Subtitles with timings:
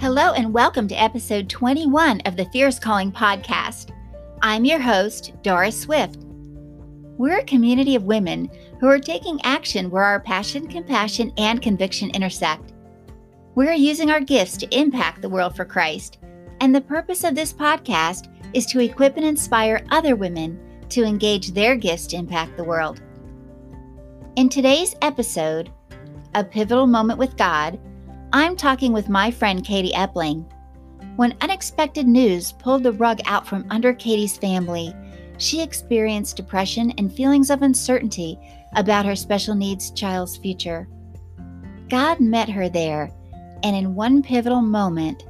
[0.00, 3.90] Hello, and welcome to episode 21 of the Fierce Calling podcast.
[4.40, 6.24] I'm your host, Doris Swift.
[7.18, 8.50] We're a community of women
[8.80, 12.72] who are taking action where our passion, compassion, and conviction intersect.
[13.54, 16.16] We're using our gifts to impact the world for Christ,
[16.62, 20.58] and the purpose of this podcast is to equip and inspire other women
[20.88, 23.02] to engage their gifts to impact the world.
[24.36, 25.70] In today's episode,
[26.34, 27.78] A Pivotal Moment with God,
[28.32, 30.44] I'm talking with my friend Katy Epling.
[31.16, 34.94] When unexpected news pulled the rug out from under Katy's family,
[35.38, 38.38] she experienced depression and feelings of uncertainty
[38.76, 40.88] about her special needs child's future.
[41.88, 43.10] God met her there,
[43.64, 45.24] and in one pivotal moment,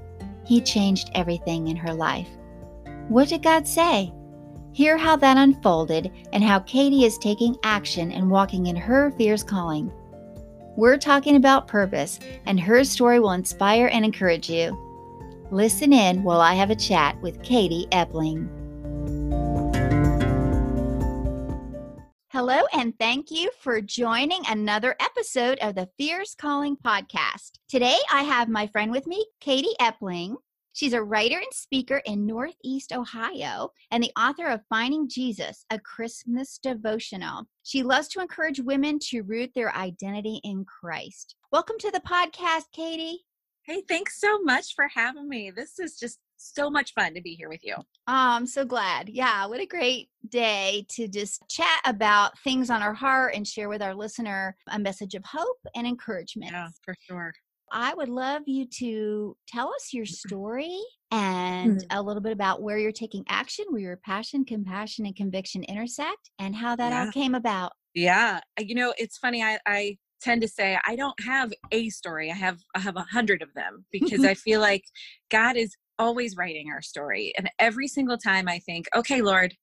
[0.44, 2.28] He changed everything in her life.
[3.08, 4.12] What did God say?
[4.72, 9.42] Hear how that unfolded and how Katy is taking action and walking in her fierce
[9.42, 9.90] calling.
[10.80, 14.74] We're talking about purpose, and her story will inspire and encourage you.
[15.50, 18.48] Listen in while I have a chat with Katy Epling.
[22.28, 27.58] Hello, and thank you for joining another episode of the Fierce Calling podcast.
[27.68, 30.36] Today, I have my friend with me, Katy Epling.
[30.72, 35.80] She's a writer and speaker in Northeast Ohio and the author of Finding Jesus, a
[35.80, 37.42] Christmas devotional.
[37.64, 41.34] She loves to encourage women to root their identity in Christ.
[41.50, 43.18] Welcome to the podcast, Katy.
[43.64, 45.50] Hey, thanks so much for having me.
[45.50, 47.74] This is just so much fun to be here with you.
[47.76, 49.08] Oh, I'm so glad.
[49.08, 53.68] Yeah, what a great day to just chat about things on our heart and share
[53.68, 56.52] with our listener a message of hope and encouragement.
[56.52, 57.32] Yeah, for sure.
[57.70, 60.78] I would love you to tell us your story
[61.12, 61.86] and Mm.
[61.90, 66.30] a little bit about where you're taking action, where your passion, compassion, and conviction intersect,
[66.38, 67.72] and how that all came about.
[67.94, 69.42] Yeah, you know, it's funny.
[69.42, 72.30] I, I tend to say I don't have a story.
[72.30, 74.84] I have I have a hundred of them because I feel like
[75.30, 79.54] God is always writing our story, and every single time I think, okay, Lord.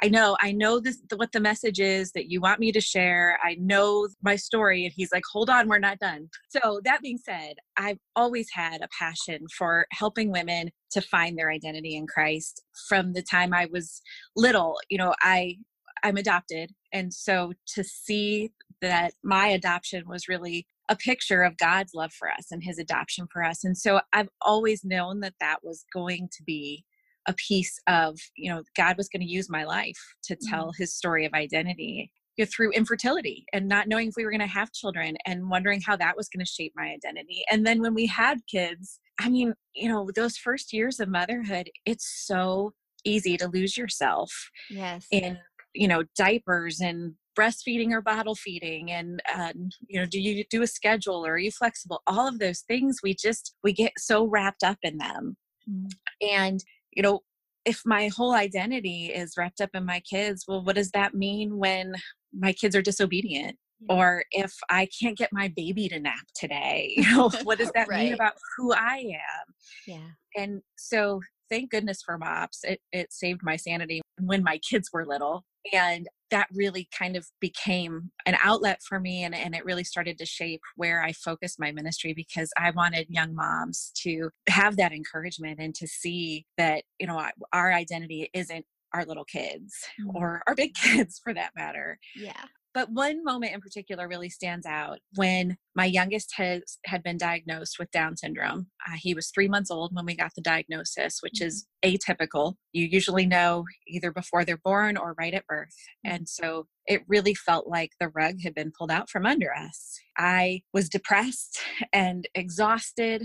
[0.00, 3.38] I know, I know this what the message is that you want me to share.
[3.42, 4.84] I know my story.
[4.84, 6.28] And he's like, hold on, we're not done.
[6.48, 11.50] So that being said, I've always had a passion for helping women to find their
[11.50, 14.00] identity in Christ from the time I was
[14.36, 14.78] little.
[14.88, 15.56] You know, I
[16.04, 16.70] I'm adopted.
[16.92, 22.30] And so to see that my adoption was really a picture of God's love for
[22.30, 23.64] us and his adoption for us.
[23.64, 26.84] And so I've always known that that was going to be
[27.28, 30.94] a piece of, you know, God was going to use my life to tell his
[30.96, 34.46] story of identity you know, through infertility and not knowing if we were going to
[34.46, 37.44] have children and wondering how that was going to shape my identity.
[37.50, 41.68] And then when we had kids, I mean, you know, those first years of motherhood,
[41.84, 42.72] it's so
[43.04, 44.32] easy to lose yourself
[44.70, 45.06] Yes.
[45.10, 45.38] in
[45.74, 50.62] you know diapers and breastfeeding or bottle feeding and um, you know do you do
[50.62, 54.26] a schedule or are you flexible all of those things we just we get so
[54.26, 55.36] wrapped up in them
[55.68, 55.90] Mm.
[56.22, 57.20] and you know
[57.64, 61.58] if my whole identity is wrapped up in my kids well what does that mean
[61.58, 61.94] when
[62.32, 63.96] my kids are disobedient Yeah.
[63.96, 67.88] or if i can't get my baby to nap today you know what does that
[67.88, 68.04] Right.
[68.04, 69.54] mean about who i am
[69.86, 70.08] yeah.
[70.36, 75.06] and so thank goodness for mops it, it saved my sanity when my kids were
[75.06, 79.84] little and that really kind of became an outlet for me and, and it really
[79.84, 84.76] started to shape where i focused my ministry because i wanted young moms to have
[84.76, 88.64] that encouragement and to see that you know our identity isn't
[88.94, 90.14] our little kids Mm.
[90.14, 92.44] or our big kids for that matter Yeah.
[92.74, 97.76] but one moment in particular really stands out when my youngest has had been diagnosed
[97.78, 98.66] with Down syndrome.
[98.84, 102.54] Uh, he was three months old when we got the diagnosis, which is atypical.
[102.72, 105.76] You usually know either before they're born or right at birth.
[106.04, 110.00] And so it really felt like the rug had been pulled out from under us.
[110.16, 111.60] I was depressed
[111.92, 113.22] and exhausted.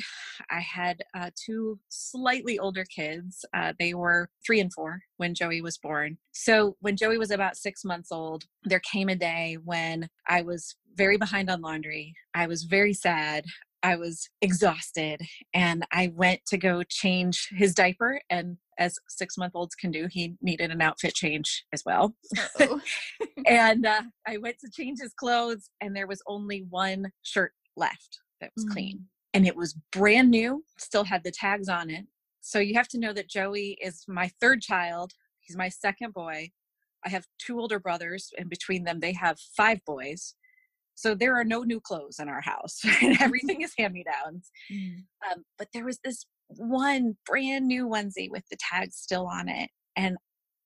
[0.52, 3.46] I had uh, two slightly older kids.
[3.56, 6.18] Uh, they were three and four when Joey was born.
[6.34, 10.76] So when Joey was about six months old, there came a day when I was
[10.96, 12.14] very behind on laundry.
[12.34, 13.46] I was very sad.
[13.82, 15.20] I was exhausted
[15.54, 18.22] and I went to go change his diaper.
[18.30, 22.16] And as six month olds can do, he needed an outfit change as well.
[23.46, 28.20] And uh, I went to change his clothes, and there was only one shirt left
[28.40, 28.72] that was Mm.
[28.72, 29.06] clean.
[29.34, 32.06] And it was brand new, still had the tags on it.
[32.40, 35.12] So you have to know that Joey is my third child.
[35.42, 36.52] He's my second boy.
[37.06, 40.36] I have two older brothers, and between them, they have five boys.
[40.96, 44.52] So there are no new clothes in our house, and everything is hand me downs.
[44.72, 45.04] Mm.
[45.32, 46.26] Um, but there was this
[46.58, 49.70] one brand new onesie with the tags still on it.
[49.96, 50.18] And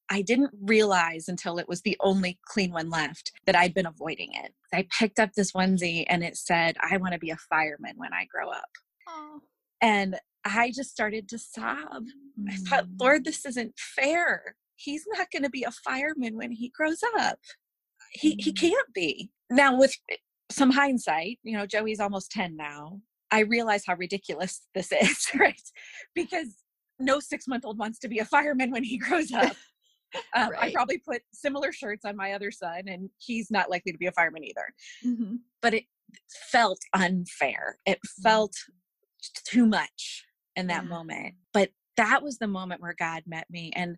[0.09, 4.29] I didn't realize until it was the only clean one left that I'd been avoiding
[4.33, 4.53] it.
[4.73, 8.13] I picked up this onesie and it said, I want to be a fireman when
[8.13, 8.69] I grow up.
[9.07, 9.39] Oh.
[9.81, 12.03] And I just started to sob.
[12.39, 12.51] Mm.
[12.51, 12.99] I thought, mm.
[12.99, 14.55] Lord, this isn't fair.
[14.77, 17.39] He's not going to be a fireman when he grows up.
[18.11, 19.31] He he can't be.
[19.49, 19.95] Now with
[20.51, 23.01] some hindsight, you know, Joey's almost 10 now.
[23.31, 25.61] I realize how ridiculous this is, right?
[26.15, 26.55] Because
[26.99, 29.55] no six month old wants to be a fireman when he grows up.
[30.33, 30.63] Um, right.
[30.63, 34.05] I probably put similar shirts on my other son, and he's not likely to be
[34.05, 34.73] a fireman either.
[35.05, 35.35] Mm-hmm.
[35.61, 35.83] But it
[36.49, 37.77] felt unfair.
[37.85, 38.21] It mm-hmm.
[38.23, 38.55] felt
[39.45, 40.25] too much
[40.55, 40.89] in that yeah.
[40.89, 41.35] moment.
[41.53, 43.73] But that was the moment where God met me.
[43.75, 43.97] And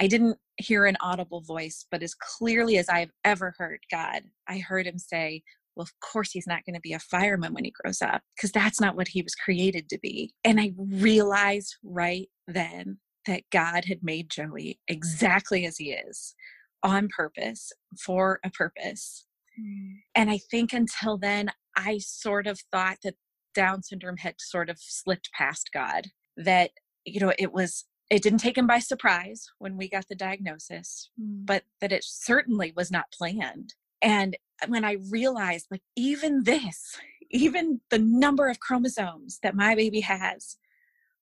[0.00, 4.58] I didn't hear an audible voice, but as clearly as I've ever heard God, I
[4.58, 5.42] heard him say,
[5.74, 8.50] well, of course he's not going to be a fireman when he grows up because
[8.50, 10.32] that's not what he was created to be.
[10.44, 16.34] And I realized right then that God had made Joey exactly as he is
[16.82, 17.72] on purpose
[18.04, 19.26] for a purpose.
[19.60, 19.98] Mm.
[20.14, 23.14] And I think until then, I sort of thought that
[23.54, 26.06] Down syndrome had sort of slipped past God,
[26.36, 26.70] that,
[27.04, 31.10] you know, it was it didn't take him by surprise when we got the diagnosis,
[31.20, 31.44] mm.
[31.44, 33.74] but that it certainly was not planned.
[34.00, 36.96] And when I realized, like, even this,
[37.30, 40.56] even the number of chromosomes that my baby has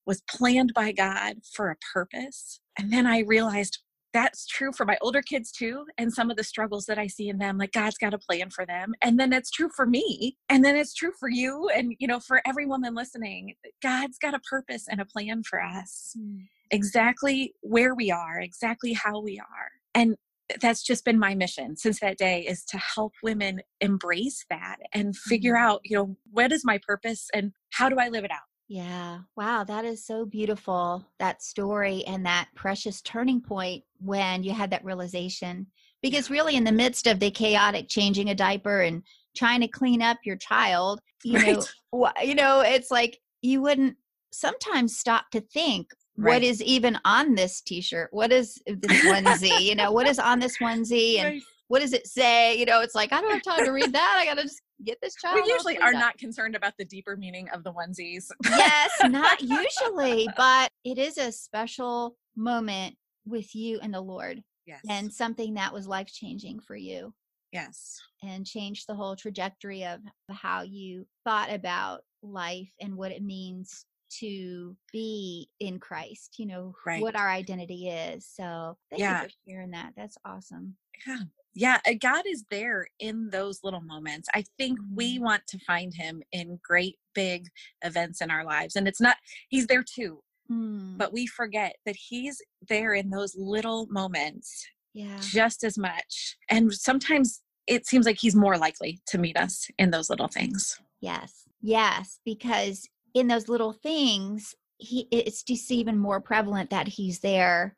[0.06, 2.60] was planned by God for a purpose.
[2.78, 3.80] And then I realized
[4.16, 5.84] that's true for my older kids too.
[5.98, 8.48] And some of the struggles that I see in them, like God's got a plan
[8.48, 8.94] for them.
[9.02, 10.38] And then it's true for me.
[10.48, 11.68] And then it's true for you.
[11.68, 15.62] And, you know, for every woman listening, God's got a purpose and a plan for
[15.62, 16.16] us.
[16.18, 16.46] Mm.
[16.70, 19.70] Exactly where we are, exactly how we are.
[19.94, 20.16] And
[20.62, 25.16] that's just been my mission since that day is to help women embrace that and
[25.16, 25.70] figure mm-hmm.
[25.70, 29.18] out you know what is my purpose and how do i live it out yeah
[29.36, 34.70] wow that is so beautiful that story and that precious turning point when you had
[34.70, 35.66] that realization
[36.02, 39.02] because really in the midst of the chaotic changing a diaper and
[39.36, 41.64] trying to clean up your child you right.
[41.92, 43.96] know you know it's like you wouldn't
[44.32, 46.32] sometimes stop to think Right.
[46.32, 50.38] what is even on this t-shirt what is this onesie you know what is on
[50.38, 51.42] this onesie and right.
[51.68, 54.16] what does it say you know it's like i don't have time to read that
[54.18, 57.48] i gotta just get this child we usually are not concerned about the deeper meaning
[57.50, 62.94] of the onesies yes not usually but it is a special moment
[63.24, 67.12] with you and the lord yes and something that was life changing for you
[67.52, 70.00] yes and changed the whole trajectory of
[70.30, 76.74] how you thought about life and what it means to be in Christ, you know,
[76.84, 77.02] right.
[77.02, 78.26] what our identity is.
[78.26, 79.22] So thank yeah.
[79.22, 79.92] you for sharing that.
[79.96, 80.76] That's awesome.
[81.06, 81.18] Yeah.
[81.56, 81.78] Yeah.
[82.00, 84.28] God is there in those little moments.
[84.34, 85.24] I think we mm-hmm.
[85.24, 87.46] want to find him in great big
[87.82, 88.76] events in our lives.
[88.76, 89.16] And it's not,
[89.48, 90.20] he's there too.
[90.50, 90.96] Mm.
[90.98, 95.16] But we forget that he's there in those little moments yeah.
[95.20, 96.36] just as much.
[96.50, 100.78] And sometimes it seems like he's more likely to meet us in those little things.
[101.00, 101.42] Yes.
[101.62, 102.20] Yes.
[102.24, 107.74] Because in those little things he it's just even more prevalent that he's there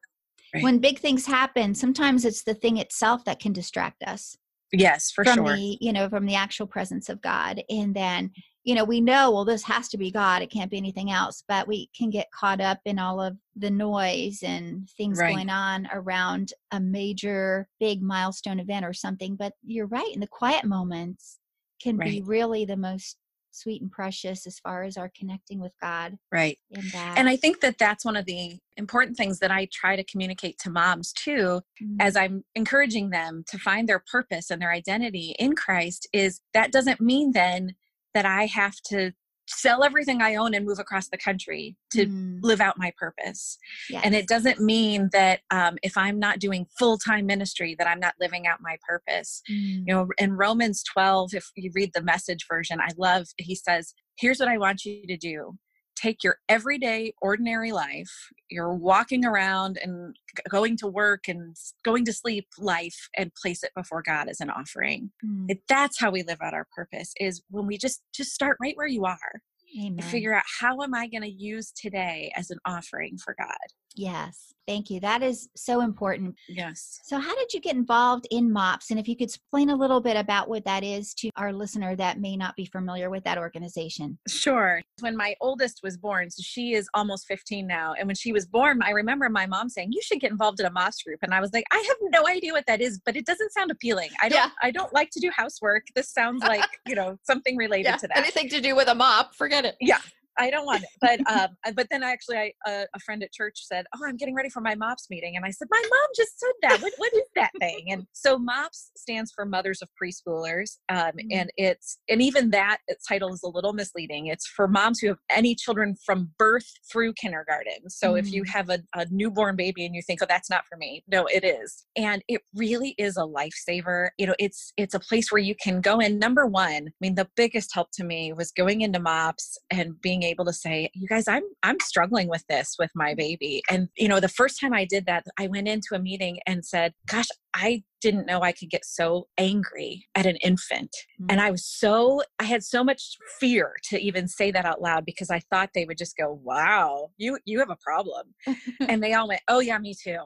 [0.54, 0.62] right.
[0.62, 4.36] when big things happen sometimes it's the thing itself that can distract us
[4.72, 8.30] yes for from sure the you know from the actual presence of god and then
[8.64, 11.42] you know we know well this has to be god it can't be anything else
[11.48, 15.32] but we can get caught up in all of the noise and things right.
[15.32, 20.26] going on around a major big milestone event or something but you're right in the
[20.26, 21.38] quiet moments
[21.82, 22.10] can right.
[22.10, 23.16] be really the most
[23.50, 26.18] sweet and precious as far as our connecting with God.
[26.30, 26.58] Right.
[26.94, 30.58] And I think that that's one of the important things that I try to communicate
[30.61, 32.00] to moms too, mm-hmm.
[32.00, 36.73] as I'm encouraging them to find their purpose and their identity in Christ, is that
[36.73, 37.75] doesn't mean then
[38.14, 39.12] that I have to
[39.49, 42.38] sell everything I own and move across the country to mm.
[42.43, 43.59] live out my purpose.
[43.88, 44.02] Yes.
[44.05, 48.00] And it doesn't mean that um, if I'm not doing full time ministry, that I'm
[48.00, 49.43] not living out my purpose.
[49.50, 49.85] Mm.
[49.87, 53.95] You know, in Romans 12, if you read the message version, I love, he says,
[54.19, 55.57] Here's what I want you to do
[55.99, 60.17] take your everyday ordinary life you're walking around and
[60.49, 64.50] going to work and going to sleep life and place it before god as an
[64.50, 65.59] offering mm.
[65.69, 68.87] that's how we live out our purpose is when we just just start right where
[68.87, 69.43] you are
[69.83, 70.02] Amen.
[70.02, 73.57] figure out how am i going to use today as an offering for god
[73.95, 75.00] Yes, thank you.
[75.00, 76.37] That is so important.
[76.49, 77.00] Yes.
[77.02, 78.90] So, how did you get involved in MOPS?
[78.90, 81.97] And if you could explain a little bit about what that is to our listener
[81.97, 84.18] that may not be familiar with that organization.
[84.28, 84.80] Sure.
[85.00, 87.95] When my oldest was born, so she is almost 15 now.
[87.99, 90.66] And when she was born, I remember my mom saying, You should get involved in
[90.66, 91.21] a MOPS group.
[91.23, 93.71] And I was like, I have no idea what that is, but it doesn't sound
[93.71, 94.11] appealing.
[94.23, 94.50] I don't yeah.
[94.62, 95.85] I don't like to do housework.
[95.95, 98.18] This sounds like, you know, something related yeah, to that.
[98.18, 99.76] Anything to do with a mop, forget it.
[99.80, 99.99] Yeah
[100.38, 100.88] I don't want it.
[101.00, 104.35] But um, but then actually, I uh, a friend at church said, "Oh, I'm getting
[104.35, 106.83] ready for my MOPS meeting," and I said, "My mom just said that.
[106.83, 111.28] What, what is that thing?" And so MOPS stands for Mothers of Preschoolers, um, mm-hmm.
[111.33, 112.78] and it's and even that
[113.09, 114.26] title is a little misleading.
[114.26, 117.88] It's for moms who have any children from birth through kindergarten.
[117.88, 118.18] So mm-hmm.
[118.18, 118.49] if you mm.
[118.49, 121.45] have a, a newborn baby and you think, "Oh, that's not for me," no, it
[121.45, 124.09] is, and it really is a lifesaver.
[124.18, 126.18] You know, it's it's a place where you can go in.
[126.18, 130.23] Number one, I mean, the biggest help to me was going into MOPS and being
[130.28, 134.08] able to say, "You guys, I'm I'm struggling with this with my baby," and you
[134.08, 137.28] know, the first time I did that, I went into a meeting and said, Gosh,
[137.54, 140.90] I didn't know I could get so angry at an infant.
[141.20, 141.26] Mm-hmm.
[141.30, 145.04] And I was so, I had so much fear to even say that out loud
[145.04, 148.35] because I thought they would just go, wow, you, you have a problem.
[148.88, 150.20] and they all went, oh yeah, me too.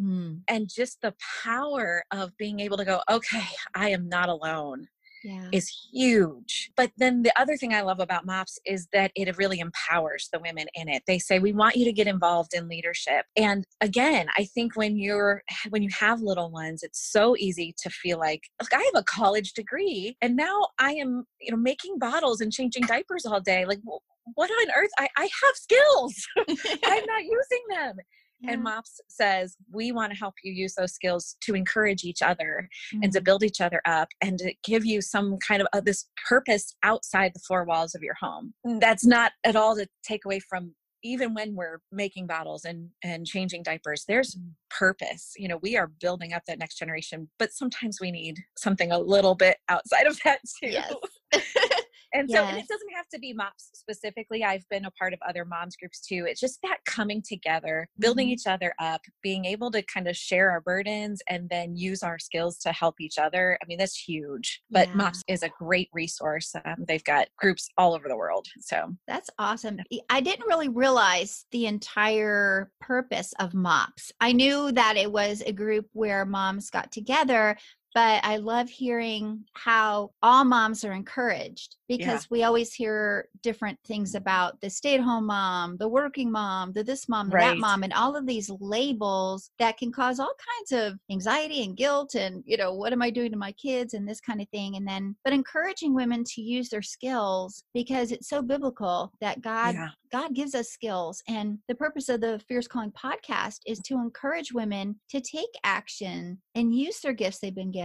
[0.00, 0.40] Mm.
[0.48, 3.44] And just the power of being able to go, okay,
[3.74, 4.88] I am not alone
[5.24, 5.48] yeah.
[5.52, 6.70] is huge.
[6.76, 10.38] But then the other thing I love about MOPS is that it really empowers the
[10.38, 11.02] women in it.
[11.06, 13.26] They say we want you to get involved in leadership.
[13.36, 17.90] And again, I think when you're when you have little ones, it's so easy to
[17.90, 21.98] feel like, look, I have a college degree and now I am, you know, making
[21.98, 23.64] bottles and changing diapers all day.
[23.64, 23.80] Like
[24.34, 24.90] what on earth?
[24.98, 26.14] I, I have skills.
[26.84, 27.96] I'm not using them.
[28.42, 28.52] Yeah.
[28.52, 32.68] And MOPS says, we want to help you use those skills to encourage each other
[32.92, 33.04] mm-hmm.
[33.04, 33.24] and to mm-hmm.
[33.24, 37.32] build each other up and to give you some kind of uh, this purpose outside
[37.34, 38.52] the four walls of your home.
[38.64, 43.26] That's not at all to take away from even when we're making bottles and and
[43.26, 44.50] changing diapers there's mm.
[44.70, 48.92] purpose you know we are building up that next generation but sometimes we need something
[48.92, 50.92] a little bit outside of that too yes.
[52.14, 55.18] and so and it doesn't have to be mops specifically i've been a part of
[55.26, 58.34] other moms groups too it's just that coming together building mm-hmm.
[58.34, 62.18] each other up being able to kind of share our burdens and then use our
[62.18, 64.94] skills to help each other i mean that's huge but yeah.
[64.94, 69.30] mops is a great resource um, they've got groups all over the world so that's
[69.38, 69.78] awesome
[70.10, 75.52] i didn't really realize the entire purpose of mops i knew that it was a
[75.52, 77.56] group where moms got together
[77.94, 82.28] but I love hearing how all moms are encouraged because yeah.
[82.30, 86.82] we always hear different things about the stay at home mom, the working mom, the
[86.82, 87.50] this mom, right.
[87.50, 90.34] that mom, and all of these labels that can cause all
[90.70, 93.94] kinds of anxiety and guilt and, you know, what am I doing to my kids
[93.94, 94.76] and this kind of thing.
[94.76, 99.74] And then, but encouraging women to use their skills because it's so biblical that God
[99.74, 99.88] yeah.
[100.10, 101.22] God gives us skills.
[101.26, 106.38] And the purpose of the Fierce Calling podcast is to encourage women to take action
[106.54, 107.81] and use their gifts they've been given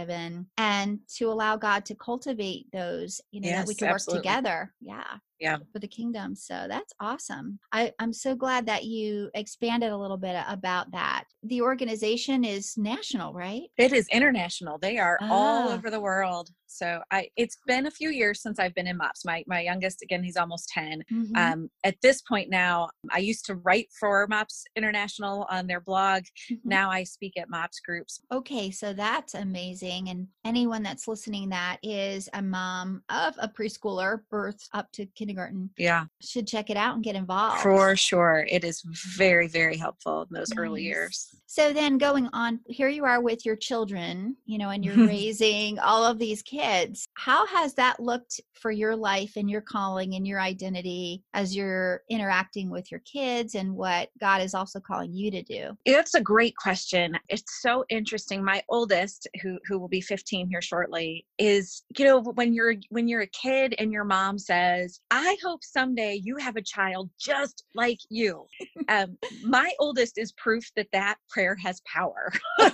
[0.56, 4.18] and to allow God to cultivate those, you know, yes, that we can absolutely.
[4.18, 4.74] work together.
[4.80, 9.92] Yeah yeah for the kingdom so that's awesome I, i'm so glad that you expanded
[9.92, 15.18] a little bit about that the organization is national right it is international they are
[15.22, 15.28] ah.
[15.30, 18.96] all over the world so i it's been a few years since i've been in
[18.96, 21.36] mops my my youngest again he's almost 10 mm-hmm.
[21.36, 26.22] um, at this point now i used to write for mops international on their blog
[26.50, 26.68] mm-hmm.
[26.68, 31.78] now i speak at mops groups okay so that's amazing and anyone that's listening that
[31.82, 36.04] is a mom of a preschooler birth up to kindergarten yeah.
[36.20, 37.60] should check it out and get involved.
[37.60, 38.82] For sure it is
[39.16, 40.58] very very helpful in those nice.
[40.58, 41.28] early years.
[41.46, 45.78] So then going on here you are with your children you know and you're raising
[45.78, 47.06] all of these kids.
[47.14, 52.02] How has that looked for your life and your calling and your identity as you're
[52.08, 55.76] interacting with your kids and what god is also calling you to do?
[55.84, 57.18] It's a great question.
[57.28, 58.44] It's so interesting.
[58.44, 63.08] My oldest who who will be 15 here shortly is you know when you're when
[63.08, 67.64] you're a kid and your mom says I hope someday you have a child just
[67.74, 68.46] like you.
[68.88, 72.32] Um, my oldest is proof that that prayer has power.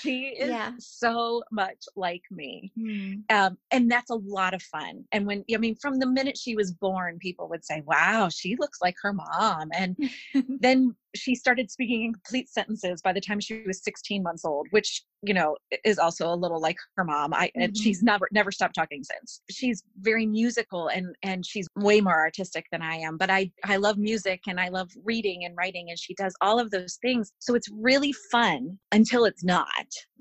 [0.00, 0.72] she is yeah.
[0.78, 3.20] so much like me mm.
[3.30, 6.54] um, and that's a lot of fun and when i mean from the minute she
[6.54, 9.96] was born people would say wow she looks like her mom and
[10.60, 14.66] then she started speaking in complete sentences by the time she was 16 months old
[14.70, 17.62] which you know is also a little like her mom i mm-hmm.
[17.62, 22.18] and she's never never stopped talking since she's very musical and and she's way more
[22.18, 25.86] artistic than i am but i i love music and i love reading and writing
[25.88, 29.66] and she does all of those things so it's really fun until it's not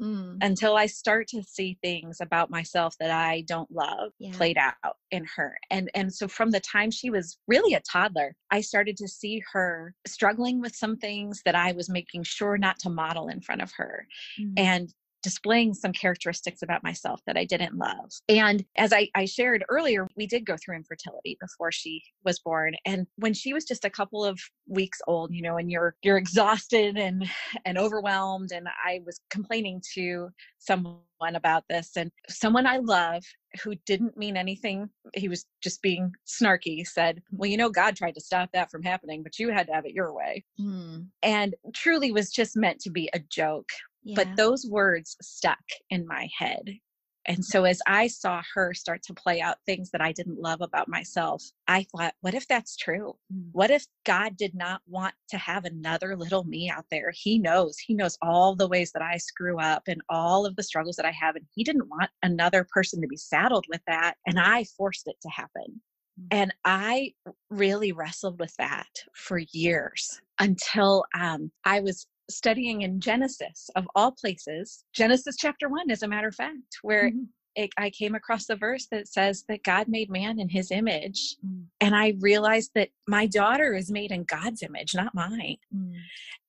[0.01, 0.35] mm.
[0.41, 4.31] until i start to see things about myself that i don't love yeah.
[4.33, 8.35] played out in her and and so from the time she was really a toddler
[8.51, 12.77] i started to see her struggling with some things that i was making sure not
[12.79, 14.05] to model in front of her
[14.39, 14.53] mm.
[14.57, 14.93] and
[15.23, 18.11] displaying some characteristics about myself that I didn't love.
[18.29, 22.75] And as I, I shared earlier, we did go through infertility before she was born.
[22.85, 26.17] And when she was just a couple of weeks old, you know, and you're you're
[26.17, 27.29] exhausted and
[27.65, 28.51] and overwhelmed.
[28.51, 33.23] And I was complaining to someone about this and someone I love
[33.63, 38.15] who didn't mean anything, he was just being snarky, said, Well, you know, God tried
[38.15, 40.43] to stop that from happening, but you had to have it your way.
[40.59, 41.07] Mm.
[41.23, 43.69] And truly was just meant to be a joke.
[44.03, 44.15] Yeah.
[44.15, 46.79] But those words stuck in my head.
[47.27, 50.61] And so as I saw her start to play out things that I didn't love
[50.61, 53.17] about myself, I thought, what if that's true?
[53.33, 53.49] Mm.
[53.51, 57.11] What if God did not want to have another little me out there?
[57.13, 60.63] He knows, He knows all the ways that I screw up and all of the
[60.63, 61.35] struggles that I have.
[61.35, 64.15] And He didn't want another person to be saddled with that.
[64.25, 65.81] And I forced it to happen.
[66.19, 66.27] Mm.
[66.31, 67.11] And I
[67.49, 74.11] really wrestled with that for years until um, I was studying in Genesis, of all
[74.11, 77.23] places, Genesis chapter one, as a matter of fact, where mm-hmm.
[77.55, 81.35] it, I came across the verse that says that God made man in his image.
[81.45, 81.63] Mm.
[81.81, 85.57] And I realized that my daughter is made in God's image, not mine.
[85.75, 85.93] Mm.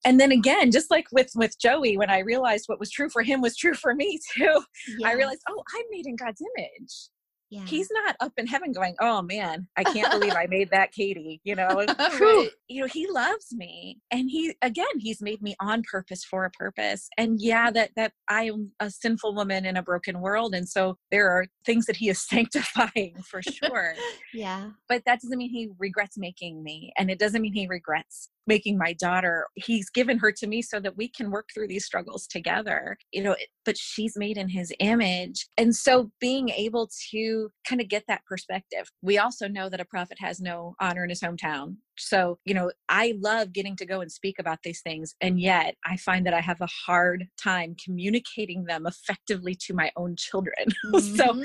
[0.04, 3.22] And then again, just like with with Joey, when I realized what was true for
[3.22, 4.62] him was true for me too,
[5.04, 7.10] I realized, oh, I'm made in God's image
[7.50, 7.64] yeah.
[7.64, 11.40] he's not up in heaven going, "Oh man, I can't believe I made that Katy."
[11.44, 12.50] You know, right.
[12.68, 16.50] you know, he loves me, and he again, he's made me on purpose for a
[16.50, 17.08] purpose.
[17.16, 20.98] And yeah, that that I am a sinful woman in a broken world, and so
[21.10, 23.94] there are things that he is sanctifying for sure.
[24.34, 28.28] yeah, but that doesn't mean he regrets making me, and it doesn't mean he regrets
[28.48, 31.84] making my daughter he's given her to me so that we can work through these
[31.84, 37.50] struggles together you know but she's made in his image and so being able to
[37.68, 41.10] kind of get that perspective we also know that a prophet has no honor in
[41.10, 45.14] his hometown so, you know, I love getting to go and speak about these things.
[45.20, 49.90] And yet I find that I have a hard time communicating them effectively to my
[49.96, 50.54] own children.
[50.88, 51.16] Mm-hmm.
[51.16, 51.42] so,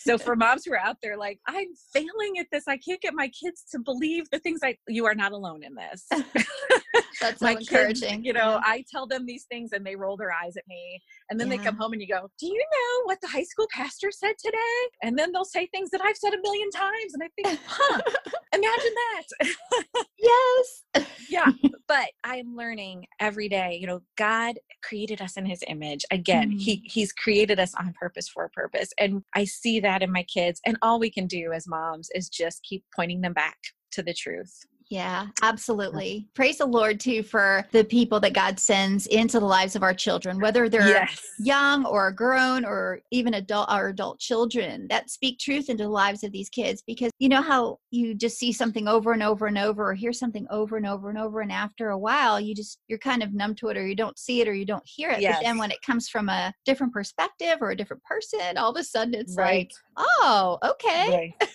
[0.00, 3.14] so for moms who are out there like, I'm failing at this, I can't get
[3.14, 6.06] my kids to believe the things I, you are not alone in this.
[7.20, 8.08] That's so encouraging.
[8.08, 8.60] Kids, you know, yeah.
[8.64, 11.02] I tell them these things and they roll their eyes at me.
[11.30, 11.56] And then yeah.
[11.56, 14.34] they come home and you go, Do you know what the high school pastor said
[14.38, 14.58] today?
[15.02, 17.14] And then they'll say things that I've said a million times.
[17.14, 18.00] And I think, huh,
[18.54, 21.06] imagine that yes.
[21.28, 21.50] yeah.
[21.86, 26.04] But I'm learning every day, you know, God created us in his image.
[26.10, 26.58] Again, mm-hmm.
[26.58, 28.90] he he's created us on purpose for a purpose.
[28.98, 30.60] And I see that in my kids.
[30.66, 33.56] And all we can do as moms is just keep pointing them back
[33.92, 34.64] to the truth.
[34.94, 36.28] Yeah, absolutely.
[36.34, 39.92] Praise the Lord too for the people that God sends into the lives of our
[39.92, 41.20] children, whether they're yes.
[41.40, 46.22] young or grown or even adult or adult children that speak truth into the lives
[46.22, 46.80] of these kids.
[46.86, 50.12] Because you know how you just see something over and over and over or hear
[50.12, 53.34] something over and over and over and after a while you just you're kind of
[53.34, 55.20] numb to it or you don't see it or you don't hear it.
[55.20, 55.38] Yes.
[55.38, 58.76] But then when it comes from a different perspective or a different person, all of
[58.76, 59.72] a sudden it's right.
[59.96, 61.32] like, oh, okay.
[61.40, 61.50] Right.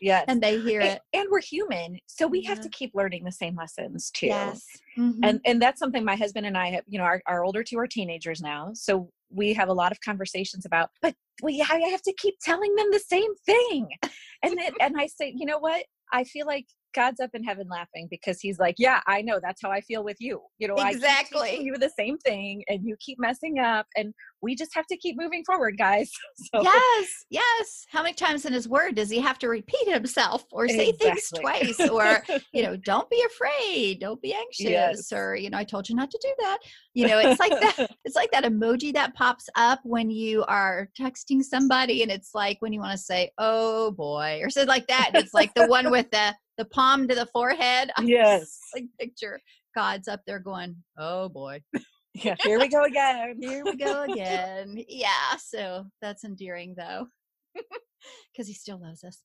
[0.00, 0.24] Yes.
[0.28, 1.02] and they hear and, it.
[1.12, 1.98] And we're human.
[2.06, 2.50] So we yeah.
[2.50, 4.26] have to keep learning the same lessons too.
[4.26, 4.64] Yes.
[4.98, 5.24] Mm-hmm.
[5.24, 7.78] And and that's something my husband and I have, you know, our, our older two
[7.78, 8.70] are teenagers now.
[8.74, 12.74] So we have a lot of conversations about, but we I have to keep telling
[12.76, 13.88] them the same thing.
[14.42, 15.84] And and I say, you know what?
[16.12, 19.60] I feel like God's up in heaven laughing because he's like, yeah, I know that's
[19.62, 20.40] how I feel with you.
[20.58, 21.60] You know, exactly.
[21.60, 25.16] You the same thing and you keep messing up and we just have to keep
[25.18, 26.10] moving forward, guys.
[26.54, 26.62] So.
[26.62, 27.86] Yes, yes.
[27.88, 31.08] How many times in his word does he have to repeat himself or say exactly.
[31.08, 31.30] things
[31.76, 32.22] twice or,
[32.52, 35.12] you know, don't be afraid, don't be anxious yes.
[35.12, 36.58] or, you know, I told you not to do that.
[36.96, 40.88] You know, it's like that it's like that emoji that pops up when you are
[40.98, 44.86] texting somebody and it's like when you want to say, "Oh boy," or something like
[44.86, 45.10] that.
[45.14, 47.90] it's like the one with the the palm to the forehead.
[48.02, 48.58] Yes.
[48.74, 49.40] like picture
[49.74, 51.62] God's up there going, "Oh boy."
[52.14, 53.38] yeah, here we go again.
[53.40, 54.82] here we go again.
[54.88, 57.08] Yeah, so that's endearing though.
[58.36, 59.22] Cuz he still loves us.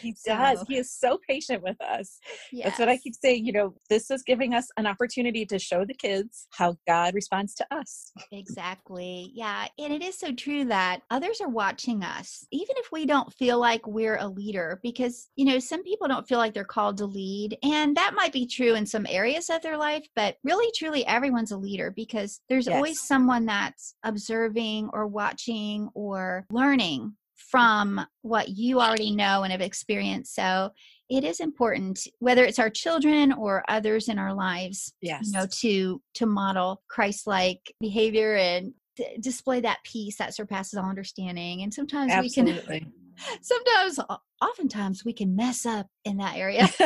[0.00, 0.60] He does.
[0.60, 2.18] So, he is so patient with us.
[2.52, 2.66] Yes.
[2.66, 3.46] That's what I keep saying.
[3.46, 7.54] You know, this is giving us an opportunity to show the kids how God responds
[7.56, 8.12] to us.
[8.32, 9.30] Exactly.
[9.34, 9.66] Yeah.
[9.78, 13.58] And it is so true that others are watching us, even if we don't feel
[13.58, 17.06] like we're a leader, because, you know, some people don't feel like they're called to
[17.06, 17.56] lead.
[17.62, 21.52] And that might be true in some areas of their life, but really, truly, everyone's
[21.52, 22.76] a leader because there's yes.
[22.76, 27.14] always someone that's observing or watching or learning
[27.50, 30.34] from what you already know and have experienced.
[30.34, 30.70] So
[31.10, 35.26] it is important, whether it's our children or others in our lives, yes.
[35.26, 38.72] you know, to to model Christ-like behavior and
[39.20, 41.62] display that peace that surpasses all understanding.
[41.62, 42.62] And sometimes Absolutely.
[42.68, 42.92] we can,
[43.42, 44.00] sometimes,
[44.40, 46.68] oftentimes, we can mess up in that area.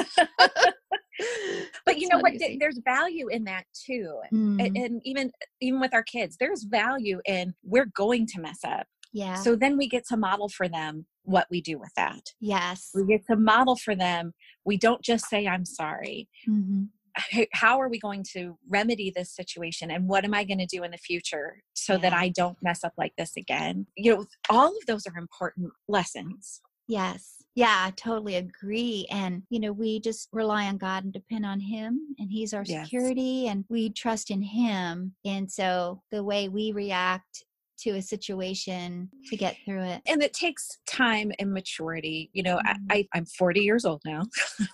[1.84, 2.34] but you know what?
[2.58, 4.20] There's value in that too.
[4.32, 4.66] Mm.
[4.66, 8.86] And, and even even with our kids, there's value in we're going to mess up.
[9.12, 9.34] Yeah.
[9.34, 12.20] So then we get to model for them what we do with that.
[12.40, 12.90] Yes.
[12.94, 14.32] We get to model for them.
[14.64, 16.28] We don't just say, I'm sorry.
[16.48, 16.84] Mm-hmm.
[17.52, 19.90] How are we going to remedy this situation?
[19.90, 21.98] And what am I going to do in the future so yeah.
[22.00, 23.86] that I don't mess up like this again?
[23.96, 26.60] You know, all of those are important lessons.
[26.86, 27.34] Yes.
[27.54, 29.06] Yeah, I totally agree.
[29.10, 32.62] And, you know, we just rely on God and depend on Him, and He's our
[32.64, 32.84] yes.
[32.84, 35.16] security, and we trust in Him.
[35.24, 37.44] And so the way we react
[37.78, 40.02] to a situation to get through it.
[40.06, 42.30] And it takes time and maturity.
[42.32, 42.84] You know, mm-hmm.
[42.90, 44.24] I, I, am 40 years old now.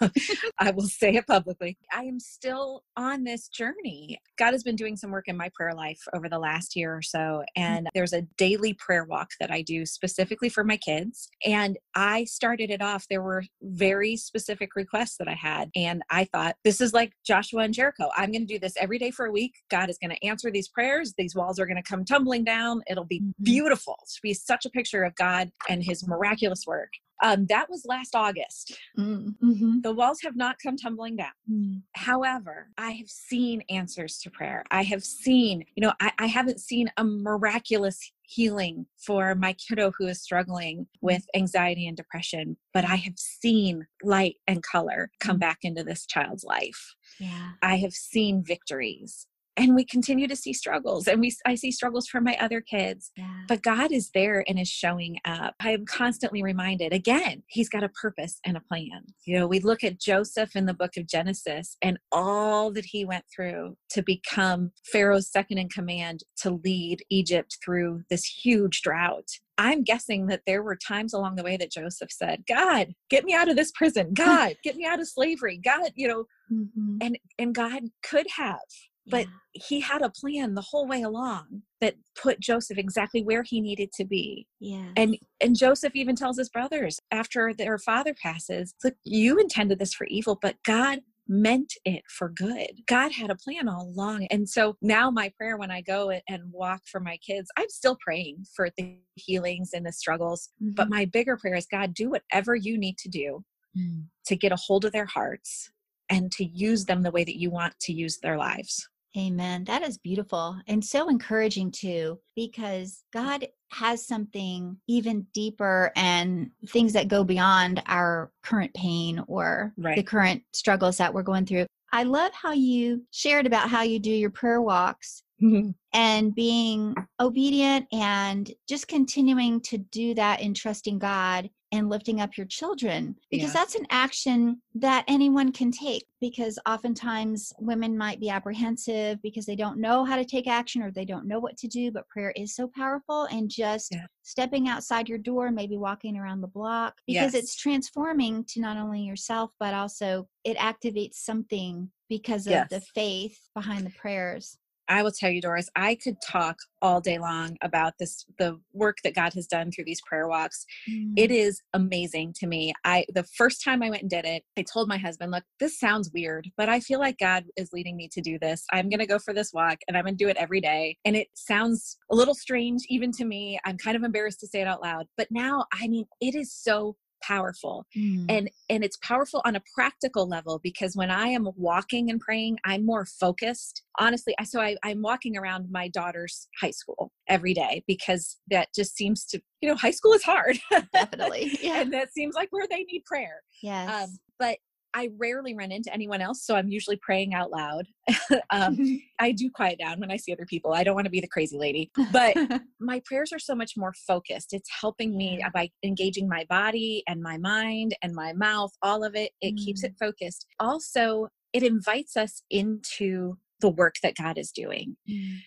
[0.59, 1.77] I will say it publicly.
[1.93, 4.19] I am still on this journey.
[4.38, 7.03] God has been doing some work in my prayer life over the last year or
[7.03, 7.19] so.
[7.19, 7.45] Mm.
[7.57, 7.90] And mm-hmm.
[7.95, 11.29] there's a daily prayer walk that I do specifically for my kids.
[11.45, 13.07] And I started it off.
[13.09, 15.71] There were very specific requests that I had.
[15.77, 18.09] And I thought, this is like Joshua and Jericho.
[18.17, 19.55] I'm going to do this every day for a week.
[19.71, 21.14] God is going to answer these prayers.
[21.17, 23.42] These walls are going to come tumbling down It'll be mm-hmm.
[23.42, 23.98] beautiful.
[24.07, 26.90] to be such a picture of God and his miraculous work.
[27.22, 28.76] Um, that was last August.
[28.98, 29.80] Mm-hmm.
[29.83, 31.33] The walls have not come tumbling down.
[31.50, 31.83] Mm.
[31.94, 34.64] However, I have seen answers to prayer.
[34.70, 39.92] I have seen, you know, I, I haven't seen a miraculous healing for my kiddo
[39.96, 40.87] who is struggling mm.
[41.00, 45.40] with anxiety and depression, but I have seen light and color come mm.
[45.40, 46.94] back into this child's life.
[47.18, 47.52] Yeah.
[47.62, 52.07] I have seen victories and we continue to see struggles and we i see struggles
[52.07, 53.43] for my other kids yeah.
[53.49, 57.85] but god is there and is showing up i am constantly reminded again he's got
[57.85, 61.07] a purpose and a plan you know we look at joseph in the book of
[61.07, 67.03] genesis and all that he went through to become pharaoh's second in command to lead
[67.11, 71.71] egypt through this huge drought I'm guessing that there were times along the way that
[71.71, 74.11] Joseph said, God, get me out of this prison.
[74.14, 75.61] God, get me out of slavery.
[75.64, 76.97] God, you know, mm-hmm.
[77.01, 78.59] and and God could have
[79.07, 79.62] but yeah.
[79.67, 83.90] he had a plan the whole way along that put joseph exactly where he needed
[83.93, 88.95] to be yeah and and joseph even tells his brothers after their father passes look
[89.05, 92.71] you intended this for evil but god meant it for good.
[92.87, 94.27] God had a plan all along.
[94.31, 97.97] And so now my prayer when I go and walk for my kids, I'm still
[98.01, 100.51] praying for the healings and the struggles.
[100.62, 100.75] Mm-hmm.
[100.75, 103.45] But my bigger prayer is God, do whatever you need to do
[103.77, 104.05] mm.
[104.27, 105.71] to get a hold of their hearts
[106.11, 108.88] and to use them the way that you want to use their lives.
[109.16, 109.64] Amen.
[109.64, 116.92] That is beautiful and so encouraging too, because God has something even deeper and things
[116.92, 119.96] that go beyond our current pain or right.
[119.96, 121.66] the current struggles that we're going through.
[121.92, 125.70] I love how you shared about how you do your prayer walks mm-hmm.
[125.92, 132.37] and being obedient and just continuing to do that in trusting God and lifting up
[132.37, 138.30] your children because that's an action that anyone can take because oftentimes women might be
[138.30, 141.66] apprehensive because they don't know how to take action or they don't know what to
[141.66, 144.07] do but prayer is so powerful and just yeah.
[144.22, 147.42] stepping outside your door maybe walking around the block because yes.
[147.42, 152.68] it's transforming to not only yourself but also it activates something because of yes.
[152.70, 157.18] the faith behind the prayers I will tell you, Doris, I could talk all day
[157.18, 160.66] long about this, the work that God has done through these prayer walks.
[160.90, 161.14] Mm.
[161.16, 162.75] It is amazing to me.
[162.85, 165.79] I, the first time I went and did it, I told my husband, look, this
[165.79, 168.64] sounds weird, but I feel like God is leading me to do this.
[168.73, 170.99] I'm going to go for this walk and I'm going to do it every day.
[171.05, 173.59] And it sounds a little strange even to me.
[173.64, 176.53] I'm kind of embarrassed to say it out loud, but now, I mean, it is
[176.53, 177.87] so powerful.
[177.96, 178.26] Mm.
[178.28, 182.58] and and it's powerful on a practical level because when i am walking and praying
[182.64, 183.82] i'm more focused.
[183.98, 188.68] Honestly I, so I, i'm walking around my daughter's high school every day because that
[188.74, 190.58] just seems to you know high school is hard.
[190.92, 191.80] Definitely yeah.
[191.80, 193.42] and that seems like where they need prayer.
[193.62, 194.04] Yes.
[194.04, 194.58] um, but
[194.94, 197.87] I rarely run into anyone else, so I'm usually praying out loud.
[198.50, 200.72] um, I do quiet down when I see other people.
[200.72, 202.37] I don't want to be the crazy lady, but
[202.80, 204.52] my prayers are so much more focused.
[204.52, 209.16] It's helping me by engaging my body and my mind and my mouth, all of
[209.16, 209.33] it.
[209.40, 209.64] It mm.
[209.64, 210.46] keeps it focused.
[210.61, 214.96] Also, it invites us into the work that God is doing.
[215.11, 215.38] Mm.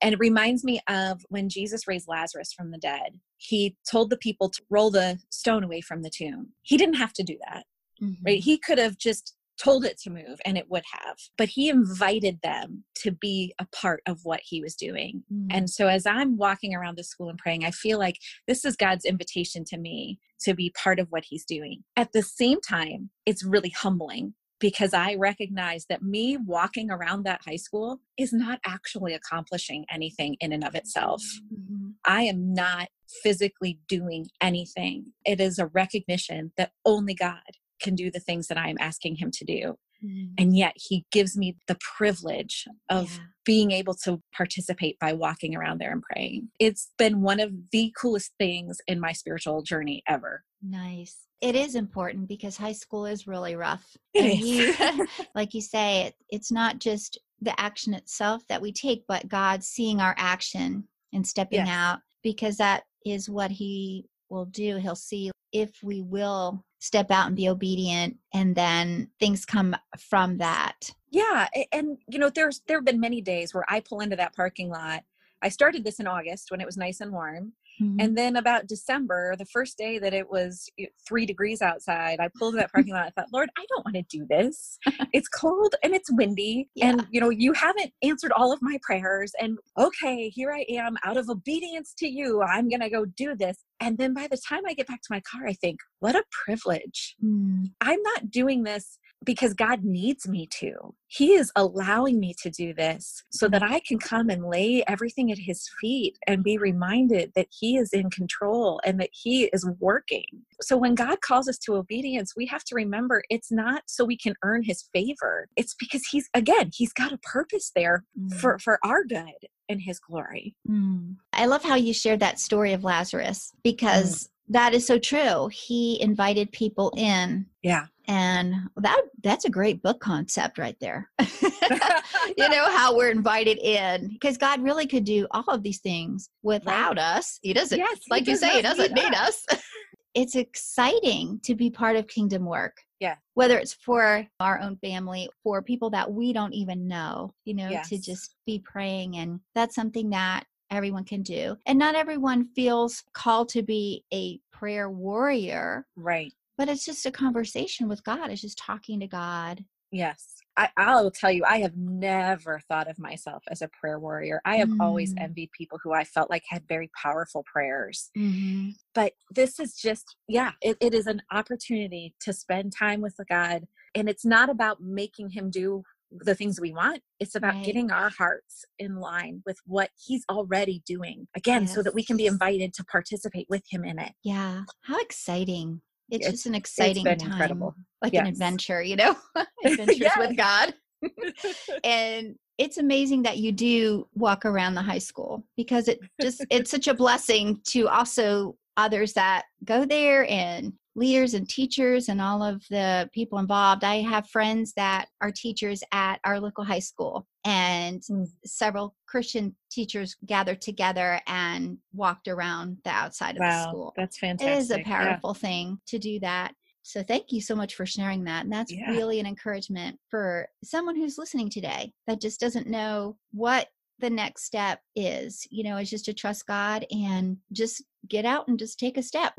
[0.00, 3.20] And it reminds me of when Jesus raised Lazarus from the dead.
[3.36, 6.50] He told the people to roll the stone away from the tomb.
[6.62, 7.64] He didn't have to do that
[8.00, 8.24] mm-hmm.
[8.24, 8.40] right?
[8.40, 12.40] He could have just told it to move and it would have, but he invited
[12.42, 15.22] them to be a part of what he was doing.
[15.32, 15.56] Mm-hmm.
[15.56, 18.76] And so as I'm walking around the school and praying, I feel like this is
[18.76, 21.84] God's invitation to me to be part of what he's doing.
[21.96, 27.40] At the same time, it's really humbling because I recognize that me walking around that
[27.44, 31.22] high school is not actually accomplishing anything in and of itself.
[31.52, 31.90] Mm-hmm.
[32.04, 32.88] I am not
[33.22, 35.06] physically doing anything.
[35.24, 37.40] It is a recognition that only God
[37.82, 39.76] can do the things that I am asking him to do.
[40.04, 40.30] Mm.
[40.38, 43.24] And yet he gives me the privilege of yeah.
[43.44, 46.48] being able to participate by walking around there and praying.
[46.58, 50.42] It's been one of the coolest things in my spiritual journey ever.
[50.62, 51.18] Nice.
[51.40, 53.84] It is important because high school is really rough.
[54.14, 54.78] It and is.
[54.78, 59.28] You, like you say, it, it's not just the action itself that we take, but
[59.28, 61.68] God seeing our action and stepping yes.
[61.68, 64.76] out because that is what He will do.
[64.76, 70.38] He'll see if we will step out and be obedient and then things come from
[70.38, 74.16] that yeah and you know there's there have been many days where i pull into
[74.16, 75.04] that parking lot
[75.42, 78.00] i started this in august when it was nice and warm Mm-hmm.
[78.00, 80.68] And then about December, the first day that it was
[81.06, 83.06] three degrees outside, I pulled in that parking lot.
[83.06, 84.78] I thought, Lord, I don't want to do this.
[85.12, 86.68] it's cold and it's windy.
[86.74, 86.90] Yeah.
[86.90, 89.32] And, you know, you haven't answered all of my prayers.
[89.40, 92.42] And okay, here I am out of obedience to you.
[92.42, 93.58] I'm to go do this.
[93.82, 96.22] And then by the time I get back to my car, I think, what a
[96.30, 97.16] privilege.
[97.22, 97.72] Mm.
[97.80, 100.72] I'm not doing this because God needs me to.
[101.08, 105.32] He is allowing me to do this so that I can come and lay everything
[105.32, 109.68] at His feet and be reminded that He is in control and that He is
[109.80, 110.26] working.
[110.60, 114.16] So when God calls us to obedience, we have to remember it's not so we
[114.16, 115.48] can earn His favor.
[115.56, 118.32] It's because He's, again, He's got a purpose there mm.
[118.34, 120.54] for, for our good and His glory.
[120.68, 121.16] Mm.
[121.32, 124.24] I love how you shared that story of Lazarus because.
[124.24, 124.28] Mm.
[124.48, 125.48] That is so true.
[125.50, 127.46] He invited people in.
[127.62, 133.58] Yeah and that that's a great book concept right there you know how we're invited
[133.58, 137.16] in because god really could do all of these things without right.
[137.16, 139.62] us he doesn't yes, like you say he doesn't need us, us.
[140.14, 145.28] it's exciting to be part of kingdom work yeah whether it's for our own family
[145.42, 147.88] for people that we don't even know you know yes.
[147.88, 153.02] to just be praying and that's something that everyone can do and not everyone feels
[153.12, 158.30] called to be a prayer warrior right but it's just a conversation with God.
[158.30, 159.64] It's just talking to God.
[159.90, 160.36] Yes.
[160.56, 164.40] I, I will tell you, I have never thought of myself as a prayer warrior.
[164.44, 164.80] I have mm.
[164.80, 168.10] always envied people who I felt like had very powerful prayers.
[168.16, 168.70] Mm-hmm.
[168.94, 173.66] But this is just, yeah, it, it is an opportunity to spend time with God.
[173.94, 177.00] And it's not about making Him do the things we want.
[177.20, 177.64] It's about right.
[177.64, 181.28] getting our hearts in line with what He's already doing.
[181.34, 181.74] Again, yes.
[181.74, 184.12] so that we can be invited to participate with Him in it.
[184.22, 184.62] Yeah.
[184.82, 185.80] How exciting
[186.12, 187.74] it's, it's just an exciting time incredible.
[188.02, 188.22] like yes.
[188.22, 189.16] an adventure you know
[189.64, 190.18] adventures yes.
[190.18, 190.74] with god
[191.84, 196.70] and it's amazing that you do walk around the high school because it just it's
[196.70, 202.42] such a blessing to also others that go there and leaders and teachers and all
[202.42, 203.84] of the people involved.
[203.84, 208.28] I have friends that are teachers at our local high school, and mm.
[208.44, 213.94] several Christian teachers gathered together and walked around the outside wow, of the school.
[213.96, 214.48] That's fantastic.
[214.48, 215.40] It is a powerful yeah.
[215.40, 216.54] thing to do that.
[216.84, 218.42] So thank you so much for sharing that.
[218.44, 218.90] And that's yeah.
[218.90, 223.68] really an encouragement for someone who's listening today that just doesn't know what
[224.00, 225.46] the next step is.
[225.48, 229.02] You know, it's just to trust God and just get out and just take a
[229.02, 229.32] step.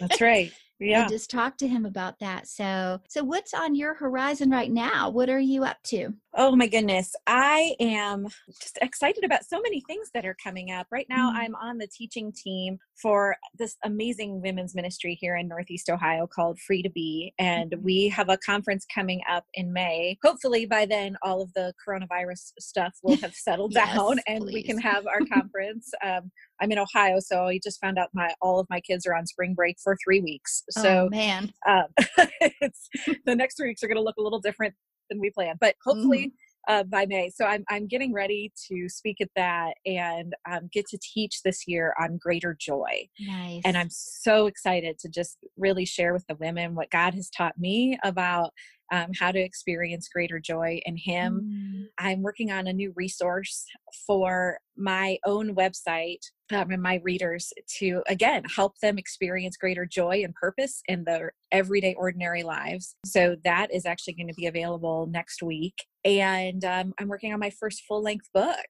[0.00, 1.02] That's right yeah.
[1.02, 2.48] and just talk to him about that.
[2.48, 5.10] So so what's on your horizon right now?
[5.10, 8.26] What are you up to oh my goodness i am
[8.60, 11.38] just excited about so many things that are coming up right now mm-hmm.
[11.38, 16.58] i'm on the teaching team for this amazing women's ministry here in northeast ohio called
[16.60, 17.84] free to be and mm-hmm.
[17.84, 22.52] we have a conference coming up in may hopefully by then all of the coronavirus
[22.58, 24.54] stuff will have settled yes, down and please.
[24.54, 28.30] we can have our conference um, I'm in Ohio, so I just found out my
[28.40, 30.62] all of my kids are on spring break for three weeks.
[30.70, 31.84] So oh, man, um,
[32.40, 32.88] it's
[33.26, 34.74] the next three weeks are going to look a little different
[35.08, 36.26] than we planned, but hopefully.
[36.26, 36.32] Mm.
[36.68, 40.84] Uh, by May, so I'm I'm getting ready to speak at that and um, get
[40.88, 43.08] to teach this year on greater joy.
[43.20, 43.62] Nice.
[43.64, 47.56] And I'm so excited to just really share with the women what God has taught
[47.56, 48.52] me about
[48.92, 51.40] um, how to experience greater joy in Him.
[51.44, 51.84] Mm.
[51.98, 53.64] I'm working on a new resource
[54.06, 56.20] for my own website
[56.52, 61.32] um, and my readers to, again, help them experience greater joy and purpose in their
[61.50, 62.96] everyday, ordinary lives.
[63.04, 65.74] So that is actually going to be available next week.
[66.04, 68.66] And um, I'm working on my first full length book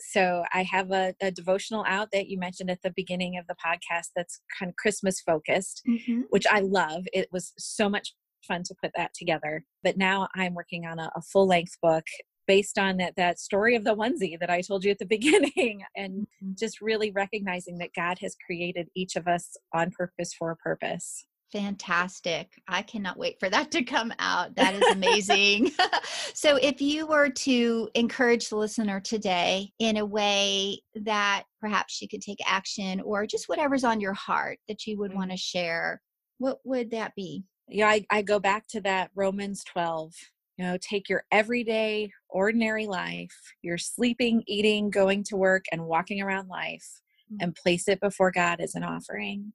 [0.00, 3.54] so I have a, a, devotional out that you mentioned at the beginning of the
[3.54, 6.22] podcast that's kind of Christmas focused, mm-hmm.
[6.30, 7.04] which I love.
[7.12, 8.14] It was so much
[8.50, 9.64] fun to put that together.
[9.82, 12.04] But now I'm working on a, a full length book
[12.46, 15.82] based on that, that story of the onesie that I told you at the beginning,
[15.96, 16.52] and mm-hmm.
[16.58, 21.26] just really recognizing that God has created each of us on purpose for a purpose.
[21.52, 22.48] Fantastic.
[22.68, 24.54] I cannot wait for that to come out.
[24.54, 25.72] That is amazing.
[26.34, 32.06] so, if you were to encourage the listener today in a way that perhaps she
[32.06, 35.18] could take action or just whatever's on your heart that you would mm-hmm.
[35.18, 36.00] want to share,
[36.38, 37.44] what would that be?
[37.70, 40.12] Yeah I, I go back to that romans 12
[40.58, 46.20] You know, take your everyday, ordinary life, your sleeping, eating, going to work, and walking
[46.20, 47.00] around life,
[47.32, 47.42] mm-hmm.
[47.42, 49.54] and place it before God as an offering.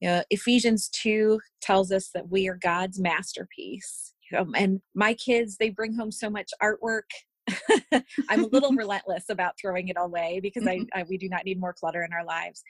[0.00, 4.12] You know, Ephesians 2 tells us that we are God's masterpiece.
[4.30, 7.08] You know, and my kids, they bring home so much artwork.
[8.28, 11.60] I'm a little relentless about throwing it away because I, I, we do not need
[11.60, 12.62] more clutter in our lives.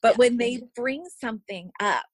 [0.00, 2.06] But when they bring something up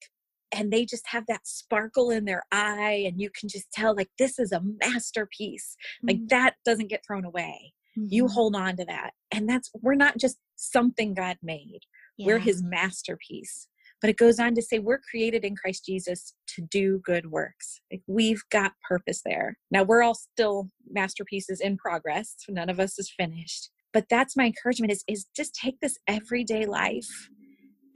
[0.53, 4.11] and they just have that sparkle in their eye and you can just tell like
[4.19, 6.27] this is a masterpiece like mm-hmm.
[6.29, 8.07] that doesn't get thrown away mm-hmm.
[8.11, 11.81] you hold on to that and that's we're not just something god made
[12.17, 12.27] yeah.
[12.27, 13.69] we're his masterpiece
[14.01, 17.81] but it goes on to say we're created in christ jesus to do good works
[17.93, 22.99] like we've got purpose there now we're all still masterpieces in progress none of us
[22.99, 27.29] is finished but that's my encouragement is is just take this everyday life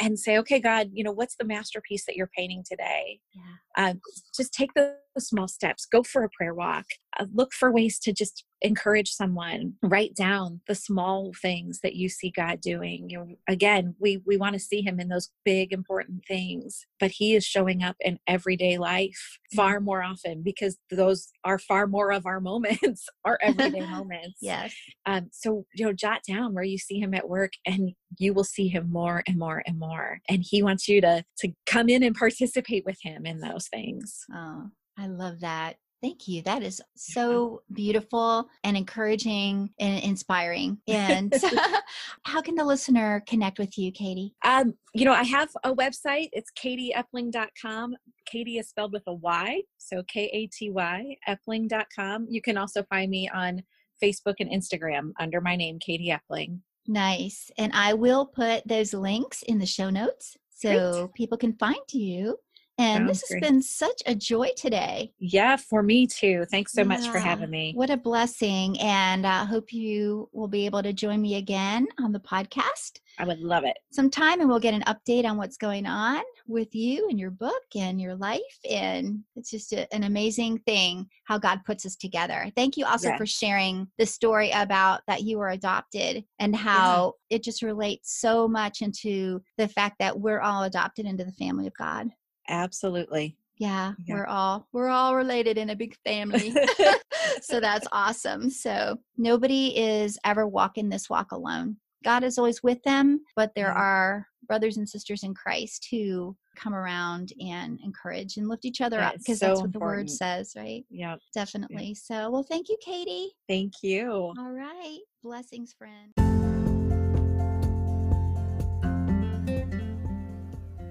[0.00, 3.20] and say, okay, God, you know, what's the masterpiece that you're painting today?
[3.34, 3.42] Yeah.
[3.76, 3.94] Uh,
[4.34, 5.86] just take the small steps.
[5.86, 6.86] Go for a prayer walk.
[7.18, 9.74] Uh, look for ways to just encourage someone.
[9.82, 13.10] Write down the small things that you see God doing.
[13.10, 17.10] You know, again, we we want to see Him in those big important things, but
[17.10, 22.12] He is showing up in everyday life far more often because those are far more
[22.12, 24.38] of our moments, our everyday moments.
[24.40, 24.74] Yes.
[25.04, 28.44] Um, so you know, jot down where you see Him at work, and you will
[28.44, 30.20] see Him more and more and more.
[30.28, 34.24] And He wants you to to come in and participate with Him in those things.
[34.34, 35.76] Oh, I love that.
[36.02, 36.42] Thank you.
[36.42, 40.78] That is so beautiful and encouraging and inspiring.
[40.88, 41.32] And
[42.24, 44.34] how can the listener connect with you, Katy?
[44.44, 46.28] Um, you know, I have a website.
[46.32, 47.94] It's katyepling.com.
[48.26, 52.26] Katy is spelled with a Y, so K A T Y, epling.com.
[52.28, 53.62] You can also find me on
[54.02, 56.58] Facebook and Instagram under my name, Katy Epling.
[56.88, 57.48] Nice.
[57.58, 61.14] And I will put those links in the show notes so Great.
[61.14, 62.36] people can find you
[62.82, 63.42] and Sounds this has great.
[63.42, 65.12] been such a joy today.
[65.20, 66.44] Yeah, for me too.
[66.50, 66.88] Thanks so yeah.
[66.88, 67.72] much for having me.
[67.74, 68.78] What a blessing.
[68.80, 72.98] And I uh, hope you will be able to join me again on the podcast.
[73.18, 73.76] I would love it.
[73.92, 77.62] Sometime, and we'll get an update on what's going on with you and your book
[77.76, 78.40] and your life.
[78.68, 82.50] And it's just a, an amazing thing how God puts us together.
[82.56, 87.36] Thank you also for sharing the story about that you were adopted and how yeah.
[87.36, 91.66] it just relates so much into the fact that we're all adopted into the family
[91.66, 92.08] of God.
[92.48, 93.36] Absolutely.
[93.58, 96.52] Yeah, yeah, we're all we're all related in a big family.
[97.42, 98.50] so that's awesome.
[98.50, 101.76] So nobody is ever walking this walk alone.
[102.04, 106.74] God is always with them, but there are brothers and sisters in Christ who come
[106.74, 109.80] around and encourage and lift each other that up because so that's what important.
[109.80, 110.84] the word says, right?
[110.90, 111.16] Yeah.
[111.32, 111.94] Definitely.
[111.94, 113.30] So, well, thank you, Katy.
[113.48, 114.10] Thank you.
[114.36, 114.98] All right.
[115.22, 116.31] Blessings, friend.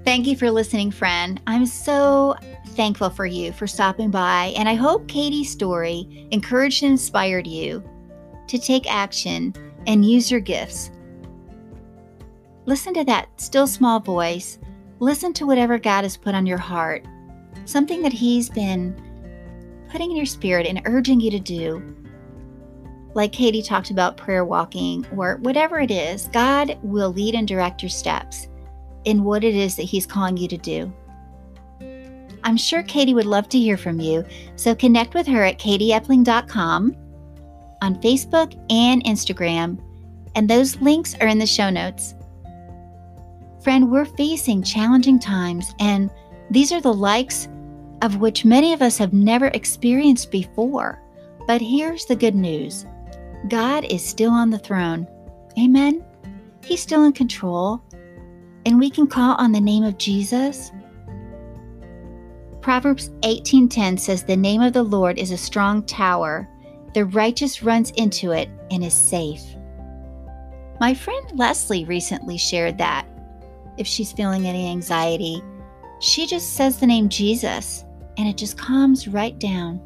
[0.04, 1.40] Thank you for listening, friend.
[1.46, 2.36] I'm so
[2.70, 7.84] thankful for you for stopping by, and I hope Katy's story encouraged and inspired you
[8.48, 9.54] to take action
[9.86, 10.90] and use your gifts.
[12.66, 14.58] Listen to that still small voice.
[15.00, 17.06] Listen to whatever God has put on your heart,
[17.66, 19.00] something that He's been
[19.92, 21.96] putting in your spirit and urging you to do.
[23.14, 27.84] Like Katy talked about prayer walking or whatever it is, God will lead and direct
[27.84, 28.48] your steps
[29.06, 30.94] in what it is that He's calling you to do.
[32.44, 36.96] I'm sure Katy would love to hear from you, so connect with her at katyepling.com
[37.82, 39.80] on Facebook and Instagram,
[40.36, 42.16] and those links are in the show notes.
[43.64, 46.10] Friend, we're facing challenging times, and
[46.50, 47.48] these are the likes
[48.02, 51.00] of which many of us have never experienced before.
[51.46, 52.86] But here's the good news
[53.48, 55.08] God is still on the throne.
[55.60, 56.04] Amen?
[56.64, 57.84] He's still in control
[58.66, 60.72] and we can call on the name of Jesus?
[62.62, 66.48] Proverbs 18:10 says the name of the Lord is a strong tower.
[66.94, 69.44] The righteous runs into it and is safe.
[70.80, 73.08] My friend Leslie recently shared that
[73.78, 75.42] if she's feeling any anxiety,
[76.00, 77.86] she just says the name Jesus
[78.18, 79.80] and it just calms right down.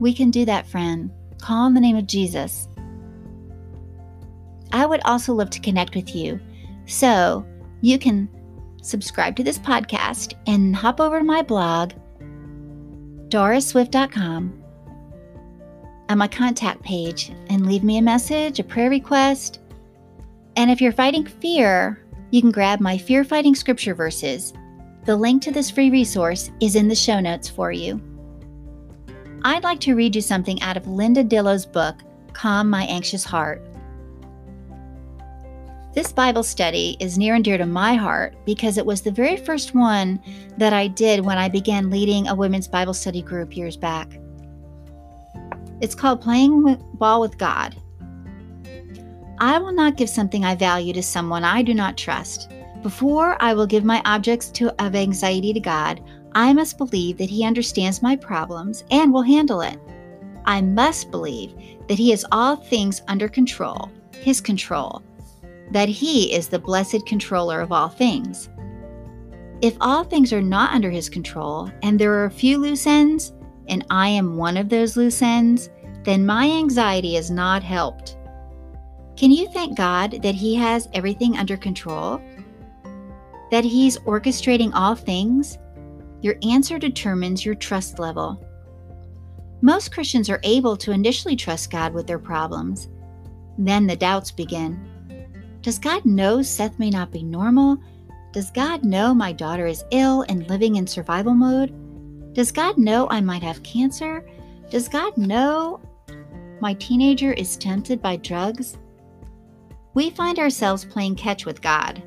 [0.00, 1.10] We can do that, friend.
[1.40, 2.68] Call on the name of Jesus.
[4.72, 6.40] I would also love to connect with you.
[6.88, 7.46] So
[7.82, 8.28] you can
[8.82, 11.92] subscribe to this podcast and hop over to my blog,
[13.28, 14.64] doraswift.com,
[16.08, 19.60] on my contact page and leave me a message, a prayer request.
[20.56, 24.54] And if you're fighting fear, you can grab my fear fighting scripture verses.
[25.04, 28.00] The link to this free resource is in the show notes for you.
[29.42, 31.96] I'd like to read you something out of Linda Dillow's book,
[32.32, 33.62] Calm My Anxious Heart.
[35.94, 39.38] This Bible study is near and dear to my heart because it was the very
[39.38, 40.20] first one
[40.58, 44.20] that I did when I began leading a women's Bible study group years back.
[45.80, 47.74] It's called Playing Ball with God.
[49.38, 52.50] I will not give something I value to someone I do not trust.
[52.82, 57.30] Before I will give my objects to, of anxiety to God, I must believe that
[57.30, 59.78] He understands my problems and will handle it.
[60.44, 61.54] I must believe
[61.88, 65.02] that He has all things under control, His control,
[65.70, 68.48] that He is the blessed controller of all things.
[69.60, 73.32] If all things are not under His control and there are a few loose ends,
[73.68, 75.70] and I am one of those loose ends,
[76.04, 78.16] then my anxiety is not helped.
[79.16, 82.20] Can you thank God that He has everything under control?
[83.50, 85.58] That He's orchestrating all things?
[86.22, 88.42] Your answer determines your trust level.
[89.60, 92.88] Most Christians are able to initially trust God with their problems.
[93.58, 94.88] Then the doubts begin.
[95.68, 97.76] Does God know Seth may not be normal?
[98.32, 101.74] Does God know my daughter is ill and living in survival mode?
[102.32, 104.26] Does God know I might have cancer?
[104.70, 105.78] Does God know
[106.62, 108.78] my teenager is tempted by drugs?
[109.92, 112.02] We find ourselves playing catch with God.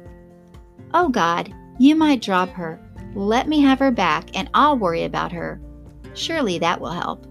[0.95, 2.80] Oh God, you might drop her.
[3.14, 5.62] Let me have her back and I'll worry about her.
[6.16, 7.28] Surely that will help.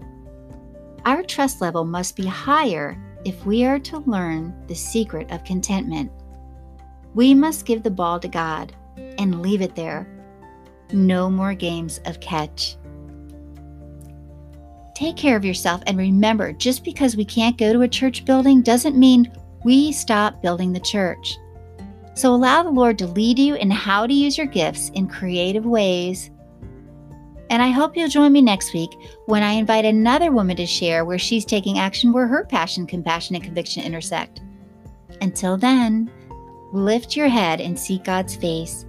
[1.03, 6.09] Our trust level must be higher if we are to learn the secret of contentment.
[7.13, 8.73] We must give the ball to God
[9.17, 10.07] and leave it there.
[10.91, 12.77] No more games of catch.
[14.93, 18.61] Take care of yourself and remember just because we can't go to a church building
[18.61, 19.31] doesn't mean
[19.63, 21.37] we stop building the church.
[22.13, 25.65] So allow the Lord to lead you in how to use your gifts in creative
[25.65, 26.29] ways.
[27.49, 28.91] And I hope you'll join me next week
[29.25, 33.35] when I invite another woman to share where she's taking action where her passion, compassion,
[33.35, 34.41] and conviction intersect.
[35.21, 36.09] Until then,
[36.71, 38.85] lift your head and seek God's face.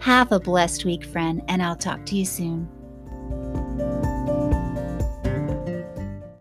[0.00, 2.68] Have a blessed week, friend, and I'll talk to you soon.